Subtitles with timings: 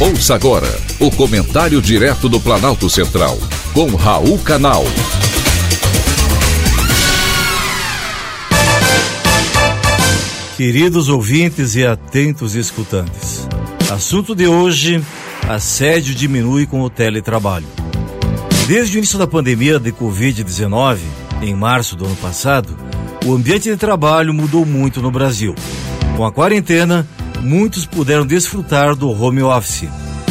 [0.00, 0.68] Ouça agora
[1.00, 3.36] o comentário direto do Planalto Central,
[3.74, 4.84] com Raul Canal.
[10.56, 13.48] Queridos ouvintes e atentos escutantes,
[13.90, 15.02] assunto de hoje:
[15.48, 17.66] assédio diminui com o teletrabalho.
[18.68, 20.98] Desde o início da pandemia de Covid-19,
[21.42, 22.78] em março do ano passado,
[23.26, 25.56] o ambiente de trabalho mudou muito no Brasil.
[26.16, 27.04] Com a quarentena,
[27.40, 29.88] muitos puderam desfrutar do home office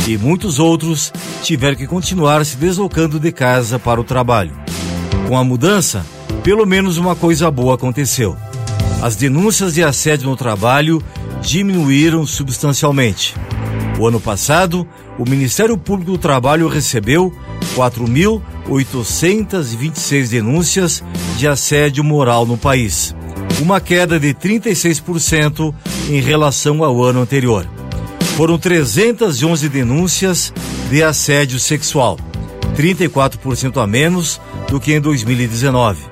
[0.07, 1.11] e muitos outros
[1.43, 4.55] tiveram que continuar se deslocando de casa para o trabalho.
[5.27, 6.05] Com a mudança,
[6.43, 8.35] pelo menos uma coisa boa aconteceu.
[9.01, 11.01] As denúncias de assédio no trabalho
[11.41, 13.35] diminuíram substancialmente.
[13.99, 17.33] O ano passado, o Ministério Público do Trabalho recebeu
[17.75, 21.03] 4.826 denúncias
[21.37, 23.15] de assédio moral no país
[23.61, 25.73] uma queda de 36%
[26.09, 27.67] em relação ao ano anterior.
[28.35, 30.53] Foram 311 denúncias
[30.89, 32.17] de assédio sexual,
[32.75, 36.05] 34% a menos do que em 2019.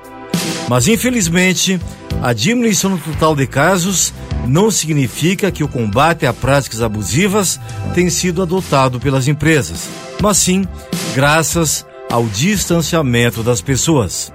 [0.68, 1.80] Mas infelizmente,
[2.20, 4.12] a diminuição no total de casos
[4.46, 7.60] não significa que o combate a práticas abusivas
[7.94, 9.88] tem sido adotado pelas empresas,
[10.20, 10.66] mas sim
[11.14, 14.32] graças ao distanciamento das pessoas.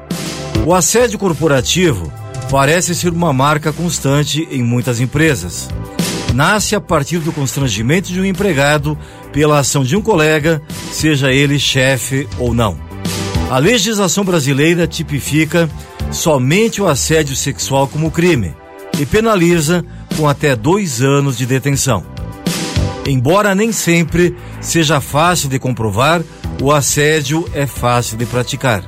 [0.66, 2.12] O assédio corporativo
[2.52, 5.70] parece ser uma marca constante em muitas empresas.
[6.34, 8.98] Nasce a partir do constrangimento de um empregado
[9.32, 12.78] pela ação de um colega, seja ele chefe ou não.
[13.50, 15.70] A legislação brasileira tipifica
[16.12, 18.54] somente o assédio sexual como crime
[19.00, 19.86] e penaliza
[20.18, 22.06] com até dois anos de detenção.
[23.08, 26.22] Embora nem sempre seja fácil de comprovar,
[26.62, 28.84] o assédio é fácil de praticar.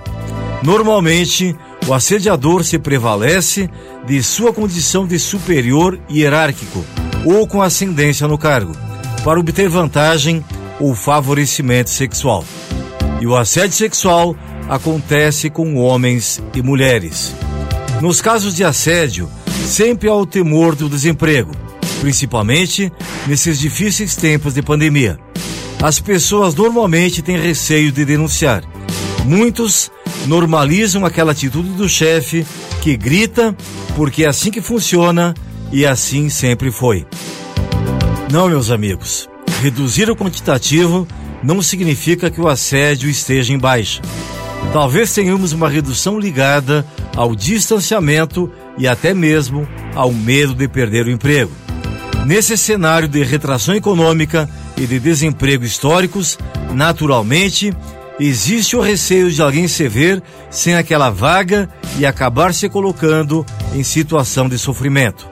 [0.62, 1.56] Normalmente,
[1.88, 3.70] o assediador se prevalece
[4.06, 6.84] de sua condição de superior hierárquico
[7.26, 8.74] ou com ascendência no cargo,
[9.24, 10.44] para obter vantagem
[10.80, 12.44] ou favorecimento sexual.
[13.22, 14.36] E o assédio sexual
[14.70, 17.34] acontece com homens e mulheres.
[18.02, 19.30] Nos casos de assédio,
[19.66, 21.52] sempre há o temor do desemprego,
[22.02, 22.92] principalmente
[23.28, 25.18] nesses difíceis tempos de pandemia.
[25.82, 28.64] As pessoas normalmente têm receio de denunciar.
[29.26, 29.92] Muitos
[30.28, 32.46] normalizam aquela atitude do chefe
[32.82, 33.56] que grita
[33.96, 35.34] porque é assim que funciona
[35.72, 37.06] e assim sempre foi.
[38.32, 39.30] Não, meus amigos,
[39.62, 41.08] reduzir o quantitativo
[41.44, 44.02] não significa que o assédio esteja em baixa.
[44.72, 46.86] Talvez tenhamos uma redução ligada
[47.16, 51.52] ao distanciamento e até mesmo ao medo de perder o emprego.
[52.26, 56.40] Nesse cenário de retração econômica e de desemprego históricos,
[56.74, 57.74] naturalmente,
[58.20, 63.84] existe o receio de alguém se ver sem aquela vaga e acabar se colocando em
[63.84, 65.28] situação de sofrimento.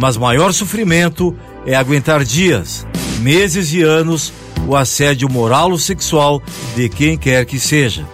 [0.00, 1.36] Mas maior sofrimento
[1.66, 2.86] é aguentar dias,
[3.20, 4.32] meses e anos
[4.66, 6.42] o assédio moral ou sexual
[6.76, 8.06] de quem quer que seja.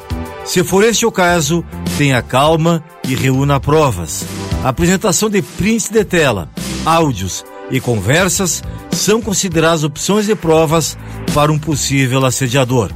[0.44, 1.64] Se for este o caso,
[1.98, 4.24] tenha calma e reúna provas.
[4.62, 6.48] A apresentação de prints de tela,
[6.84, 8.62] áudios e conversas
[8.92, 10.96] são consideradas opções de provas
[11.34, 12.90] para um possível assediador.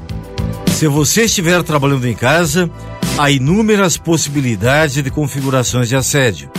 [0.73, 2.71] Se você estiver trabalhando em casa,
[3.19, 6.51] há inúmeras possibilidades de configurações de assédio.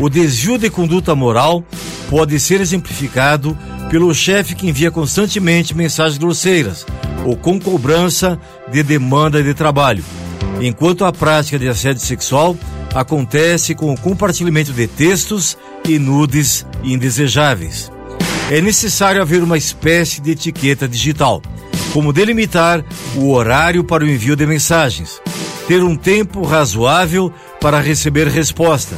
[0.00, 1.62] O desvio de conduta moral
[2.08, 3.56] pode ser exemplificado
[3.90, 6.86] pelo chefe que envia constantemente mensagens grosseiras
[7.24, 8.40] ou com cobrança
[8.72, 10.02] de demanda de trabalho,
[10.60, 12.56] enquanto a prática de assédio sexual
[12.94, 17.92] acontece com o compartilhamento de textos e nudes indesejáveis.
[18.50, 21.42] É necessário haver uma espécie de etiqueta digital
[21.92, 22.84] como delimitar
[23.16, 25.20] o horário para o envio de mensagens,
[25.66, 28.96] ter um tempo razoável para receber resposta,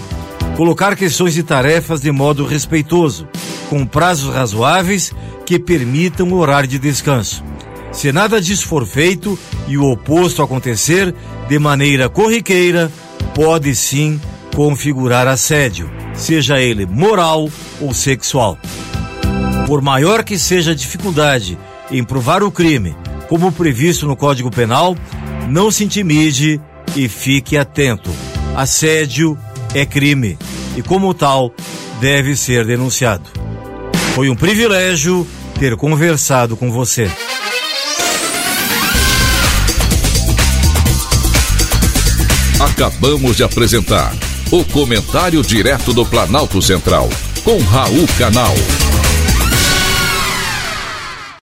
[0.57, 3.27] colocar questões e tarefas de modo respeitoso,
[3.69, 5.13] com prazos razoáveis
[5.45, 7.43] que permitam o horário de descanso.
[7.91, 9.39] Se nada disso for feito
[9.69, 11.15] e o oposto acontecer
[11.49, 12.91] de maneira corriqueira,
[13.35, 14.21] pode sim
[14.55, 17.49] configurar assédio, seja ele moral
[17.81, 18.59] ou sexual.
[19.67, 21.59] Por maior que seja a dificuldade
[21.93, 22.97] em provar o crime,
[23.29, 24.97] como previsto no Código Penal,
[25.49, 26.61] não se intimide
[26.97, 28.11] e fique atento.
[28.57, 29.39] Assédio
[29.75, 30.39] é crime
[30.77, 31.55] e, como tal,
[32.01, 33.25] deve ser denunciado.
[34.15, 35.27] Foi um privilégio
[35.59, 37.11] ter conversado com você.
[42.61, 44.15] Acabamos de apresentar
[44.51, 47.09] o Comentário Direto do Planalto Central,
[47.45, 48.55] com Raul Canal.